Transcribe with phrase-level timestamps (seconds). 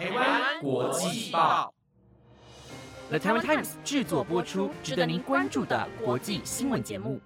[0.00, 1.70] 台湾国际报
[3.10, 7.20] ，The Taiwan Times 制作播出，值得您关注的国际新闻节目。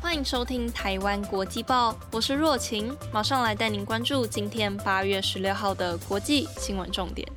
[0.00, 7.28] 欢迎收听台湾国际报，我是若晴，马上来带您关注今天八月十六号的国际新闻重点。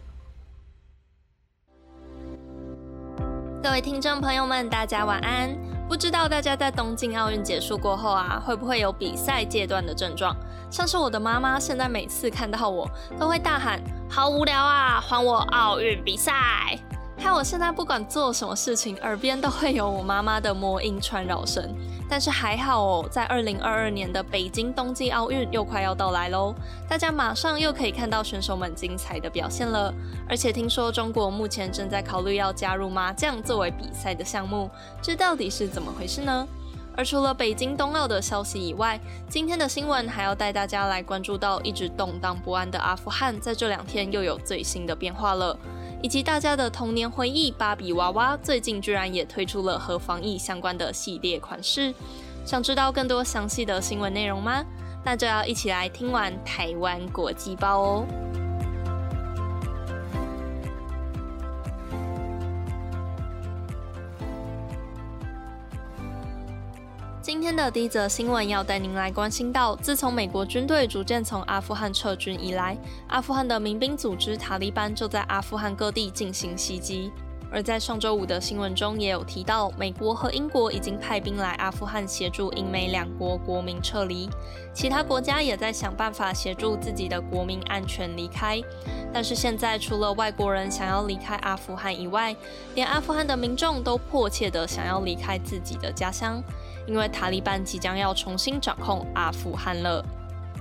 [3.61, 5.55] 各位听众朋友们，大家晚安。
[5.87, 10.33] 不知道大家在东京奥运结束过后啊，会不会有比赛阶段的症状？
[10.71, 16.31] 像是我的妈妈，现在每次看到我，都会大喊：“好无聊啊，还我奥运比赛！”
[17.19, 21.75] 还有我现在不管做什么事情，耳边都会有我妈妈的魔音穿绕声。
[22.09, 26.55] 但是还好哦，在二零二二年的北京冬季奥运又快要到来喽，
[26.89, 29.93] 大家马上又可以看到选手们精彩的表现了。
[30.27, 36.47] 而且听说中国目前正在考虑要加入麻将作为比赛的项目，这到底是怎么回事呢？
[36.95, 45.57] 而除了北京冬奥的消息以外，今天的新闻还要带大家来关注到一直动荡不安的阿富汗，在这两天又有最新的变化了。
[46.01, 51.93] 以及大家的童年回忆，芭比娃娃最近居然也推出了和防疫相关的系列款式。
[52.43, 54.63] 想知道更多详细的新闻内容吗？
[55.05, 58.05] 那就要一起来听完台湾国际报哦。
[67.31, 77.09] 今天的第一则新闻要带您来关心到，自从美国军队逐渐从阿富汗撤军以来，阿富汗的民兵组织塔利班就在阿富汗各地进行袭击。
[77.49, 84.29] 而在上周五的新闻中也有提到，美国和英国已经派兵来阿富汗协助英美两国国民撤离，
[84.73, 88.61] 其他国家也在想办法协助自己的国民安全离开。
[89.13, 92.35] 但是现在，除了外国人想要离开阿富汗以外，
[92.75, 96.43] 连阿富汗的民众都迫切的想要离开自己的家乡。
[96.87, 100.03] 因为塔利班即将要重新掌控阿富汗了。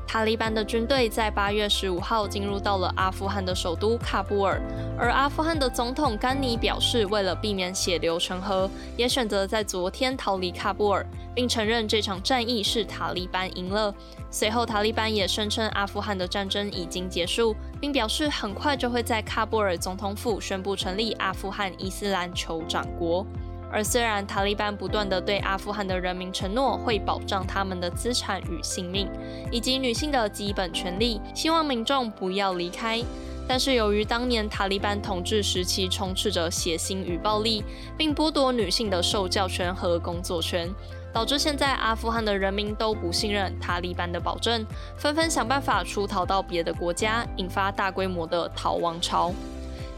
[0.07, 4.61] 塔利班的军队在八月十五号进入到了阿富汗的首都喀布尔，
[4.99, 13.95] 而阿富汗的总统甘尼表示，为了避免血流成河，也选择在昨天逃离喀布尔，并承认这场战役是塔利班赢了。
[14.33, 23.25] 随后，塔利班也声称阿富汗的战争已经结束，并表示很快就会在喀布尔总统府宣布成立阿富汗伊斯兰酋长国。
[23.73, 29.09] 而虽然塔利班不断地对阿富汗的人民承诺会保障他们的资产与性命，
[29.51, 33.01] 以及女性的基本权利，希望民众不要离开，
[33.47, 37.65] 但是由于当年塔利班统治时期充斥着血腥与暴力，
[37.97, 40.69] 并剥夺女性的受教权和工作权，
[41.13, 44.67] 导致现在阿富汗的人民都不信任塔利班的保证，
[44.97, 49.33] 纷纷想办法出逃到别的国家，引发大规模的逃亡潮。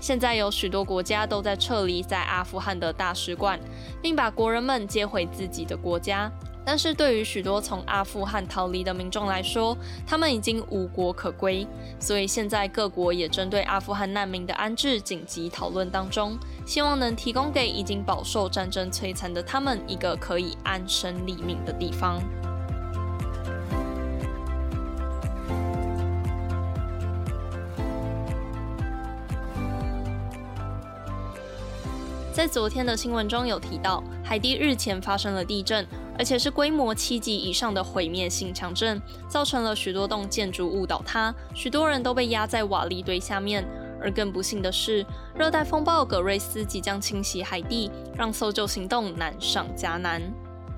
[0.03, 3.61] 现在有许多国家都在撤离在阿富汗的大使馆，
[4.03, 6.29] 并把国人们接回自己的国家。
[6.65, 11.65] 但是对于许多从阿富汗逃离的民众来说，他们已经无国可归。
[12.01, 16.37] 所以现在各国也针对阿富汗难民的安置紧急讨论当中，
[16.67, 22.21] 希望能提供给已经饱受战争摧残的他们一个可以安身立命的地方。
[32.43, 35.87] 在昨天的新闻中有提到，海地日前发生了地震，
[36.19, 43.65] 而且是规模七级以上的毁灭性强震，造成了许多栋建筑物倒塌，许多人都被压在瓦砾堆下面。
[44.01, 50.21] 而更不幸的是，热带风暴格瑞斯即将侵袭海地，让搜救行动难上加难。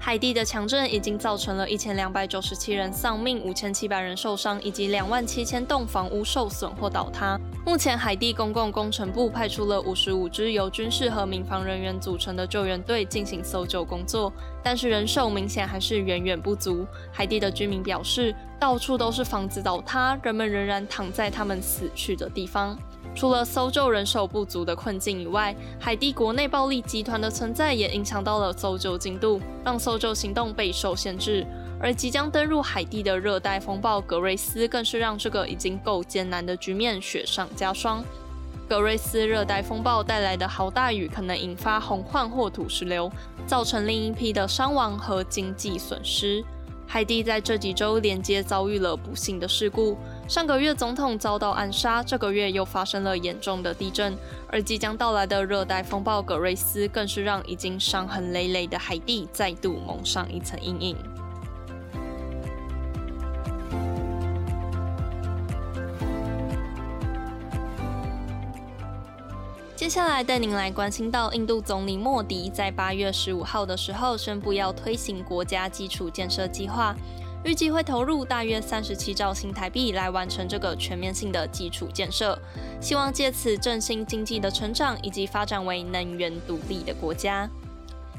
[0.05, 7.41] 海地的强震已经造成了一千两百九十七人丧命，五千七百人受伤，以及两万七千栋房屋受损或倒塌。
[7.65, 14.31] 目前，海地公共工程部派出了五十五支由军事和民防人员组成的救援队进行搜救工作，
[14.63, 16.87] 但是人手明显还是远远不足。
[17.11, 22.79] 海地的居民表示，到处都是房子倒塌，人们仍然躺在他们死去的地方。
[23.15, 31.47] 除了搜救人手不足的困境以外，海地国内暴力集团的存在也影响到了搜救进度，让搜救行动备受限制。
[31.81, 38.03] 而即将登陆海地的热带风暴格瑞斯，更是让这个已经够艰难的局面雪上加霜。
[38.67, 43.11] 格瑞斯热带风暴带来的豪大雨，可能引发洪患或土石流，
[43.47, 46.43] 造成另一批的伤亡和经济损失。
[46.87, 54.17] 海地在这几周连接遭遇了不幸的事故，上个月总统遭到暗杀，这个月又发生了严重的地震，
[54.49, 60.97] 而即将到来的热带风暴格瑞斯，更是让已经伤痕累累的海地再度蒙上一层阴影。
[69.77, 76.97] 接下来带您来关心到，印度总理莫迪在八月十五号的时候宣布要推行国家基础建设计划，
[77.45, 82.39] 预计会投入大约三十七兆新台币来完成这个全面性的基础建设，
[82.81, 87.49] 希望借此振兴经济的成长以及发展为能源独立的国家。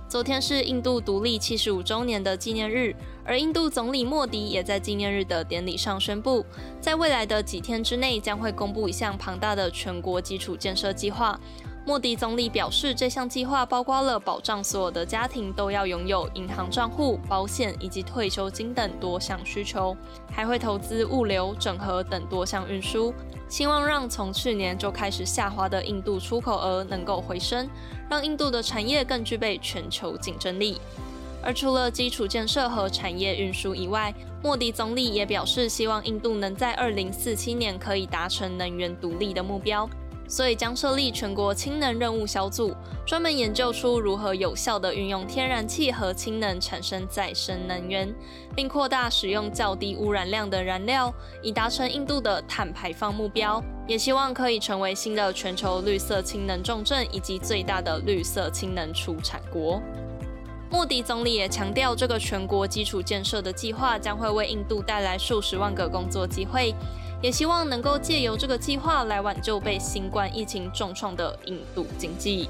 [0.08, 2.96] 昨天是印度独立七十五周年的纪念日，
[3.26, 6.46] 而印度总理莫迪也在纪念日的典礼上宣布，
[6.80, 11.38] 在未来的几天之内将会公布一项庞大的全国基础建设计划。
[11.88, 19.96] 莫迪总理表示，这项计划包括了保障所有的家庭都要拥有银行账户、保险以及退休金等多项需求，
[20.32, 23.14] 还会投资物流、整合等多项运输，
[23.48, 27.70] 希望让从去年就开始下滑的印度出口额能够回升，
[28.10, 30.82] 让印度的产业更具备全球竞争力。
[31.44, 34.12] 而除了基础建设和产业运输以外，
[34.42, 39.88] 莫迪总理也表示，希望印度能在二零四七年可以达成能源独立的目标。
[40.28, 42.76] 所以将设立全国氢能任务小组，
[43.06, 48.14] 专门研究出如何有效地运用天然气和氢能产生再生能源，
[48.56, 53.64] 并扩大使用较低污染量的燃料，以达成印度的碳排放目标。
[53.88, 59.80] 也希望可以成为新的全球绿色氢能重镇以及最大的绿色氢能出产国。
[60.72, 66.74] 莫迪总理也强调，这个全国基础建设的计划将会为印度带来数十万个工作机会。
[67.22, 72.50] 也希望能够借由这个计划来挽救被新冠疫情重创的印度经济。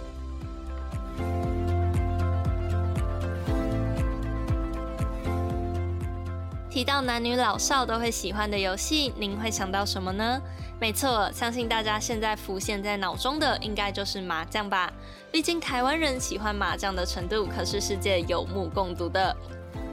[6.70, 10.42] 提到男女老少都会喜欢的游戏，您会想到什么呢？
[10.78, 14.92] 没错，相信大家现在浮现在脑中的应该就是麻将吧。
[15.32, 19.34] 毕竟台湾人喜欢麻将的程度可是世界有目共睹的。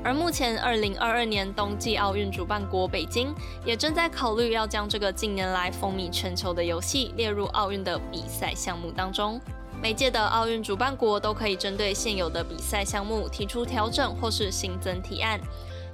[0.05, 3.33] 而目前，二零二二年冬季奥运主办国北京
[3.65, 9.41] 也正在考虑要将这个近年来风靡全球的游戏列入奥运的比赛项目当中。
[9.81, 15.41] 每届的奥运主办国都可以针对现有的比赛项目提出调整或是新增提案。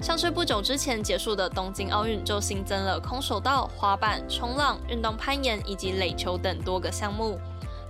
[0.00, 7.38] 像是不久之前结束的东京奥运就新增了空手道、滑板、冲浪、运动攀岩以及垒球等多个项目。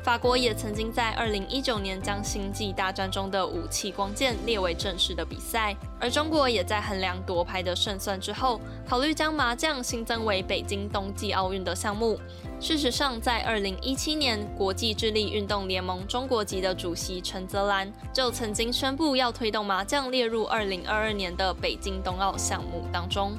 [0.09, 8.59] 法国也曾经在二零一九年将星际大战中的武器光剑列为正式的比赛，而中国也在衡量夺牌的胜算之后，
[8.89, 12.19] 考虑将麻将新增为北京冬季奥运的项目。
[12.59, 23.37] 事实上，在二零一七年，国际智力运动联盟中国籍的主席陈泽兰就曾经宣布要推动麻将列入二零二二年的北京冬奥项目当中。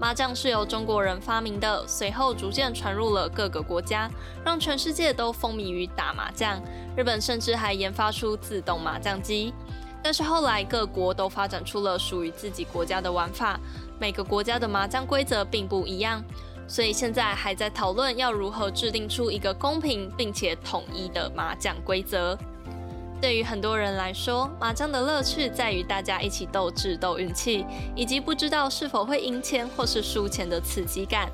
[0.00, 4.08] 麻将是由中国人发明的，随后逐渐传入了各个国家，
[4.44, 6.62] 让全世界都风靡于打麻将。
[6.96, 9.52] 日本甚至还研发出自动麻将机。
[10.00, 13.58] 但是后来各国都发展出了属于自己国家的玩法，
[13.98, 16.22] 每个国家的麻将规则并不一样，
[16.68, 22.38] 所以现在还在讨论要如何制定出一个公平并且统一的麻将规则。
[23.20, 27.66] 对于很多人来说，麻将的乐趣在于大家一起斗智斗运气，
[27.96, 31.28] 以及不知道是否会赢钱或是输钱的刺激感。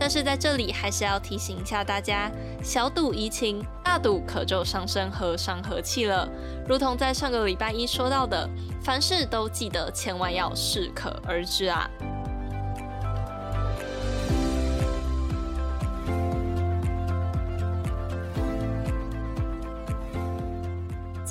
[0.00, 2.30] 但是在这里还是要提醒一下大家：
[2.62, 6.28] 小赌怡情，大赌可就伤身和伤和气了。
[6.66, 8.48] 如同在上个礼拜一说到的，
[8.82, 11.88] 凡事都记得千万要适可而止啊！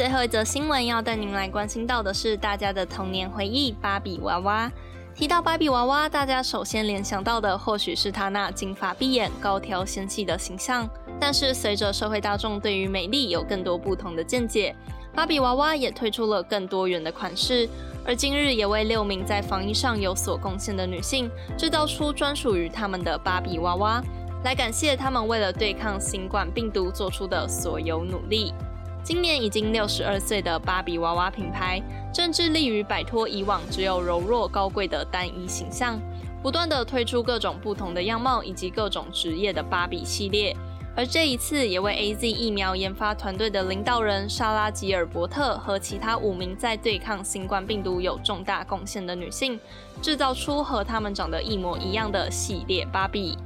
[0.07, 4.71] 最后一则新闻要带您来关心到的是大家的童年回忆——芭比娃娃。
[5.13, 10.89] 提到芭比娃娃，大家首先联想到的或许是她那金发碧眼、高挑纤细的形象。
[11.19, 14.73] 但是随着社会大众对于美丽有更多不同的见解，
[15.13, 17.67] 芭比娃娃也推出了更多元的款式。
[18.05, 24.01] 而今日也为六名在防疫上有所贡献的女性制造出专属于她们的芭比娃娃，
[24.45, 28.53] 来感谢她们为了对抗新冠病毒做出的所有努力。
[29.07, 31.81] 今年已经六十二岁的芭比娃娃品牌，
[32.13, 35.97] 正致力于摆脱以往只有柔弱高贵的单一形象，
[36.43, 40.53] 不断的推出各种不同的样貌以及各种职业的芭比系列。
[40.93, 49.57] 而这一次，也为 A Z 疫苗研发团队的领导人莎拉吉尔伯特和其他五名在对抗新冠病毒有重大贡献的女性，
[50.01, 53.37] 制造出和她们长得一模一样的系列芭比。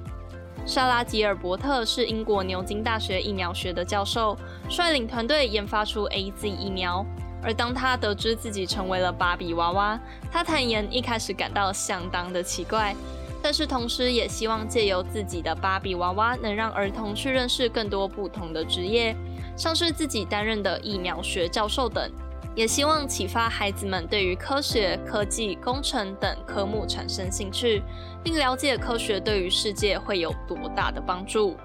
[0.66, 4.38] 莎拉吉尔伯特是英国牛津大学疫苗学的教授，
[4.70, 7.06] 率领团队研发出 A Z 疫苗。
[7.44, 10.00] 而当他得知自己成为了芭比娃娃，
[10.32, 12.96] 他坦言一开始感到相当的奇怪，
[13.42, 19.16] 但是同时也希望借由自己的芭比娃娃，能让儿童去认识更多不同的职业，
[19.58, 22.10] 像是自己担任的疫苗学教授等。
[22.56, 27.82] 也希望启发孩子们对于科学、科技、工程等科目产生兴趣，
[28.24, 31.56] 并了解科学对于世界会有多大的帮助。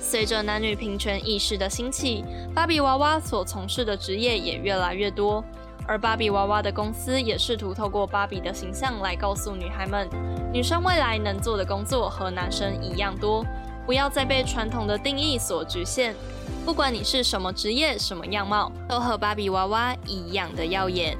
[0.00, 5.44] 随着男女平权意识的兴起，芭比娃娃所从事的职业也越来越多。
[5.86, 10.06] 而芭比娃娃的公司也试图透过芭比的形象来告诉女孩们，
[10.52, 13.42] 女生未来能做的工作和男生一样多，
[13.86, 16.14] 不要再被传统的定义所局限。
[16.68, 21.16] 不管你是什么职业、什么样貌，都和芭比娃娃一样的耀眼。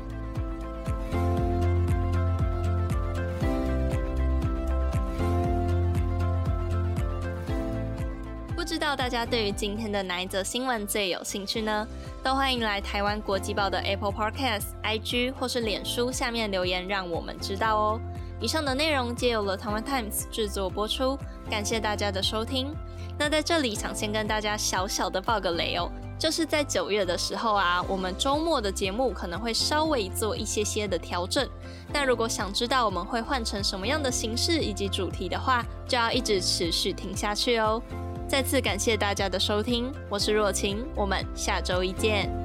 [8.54, 11.88] 不知道大家对于今天的哪一则新闻最有兴趣呢？
[12.22, 18.00] 都欢迎来台湾国际报的 Apple Podcast、IG 或是脸书下面留言，让我们知道哦。
[18.38, 22.70] 以上的内容皆由了台湾 Times 制作播出，感谢大家的收听。
[23.18, 31.48] 那在这里想先跟大家小小的爆个雷哦，就是在九月的时候啊，我们周末的节目可能会稍微做一些些的调整。
[31.92, 37.82] 那如果想知道我们会换成什么样的形式以及主题的话，就要一直持续听下去哦。
[38.28, 42.37] 再次感谢大家的收听，我是若晴，我们下周一见。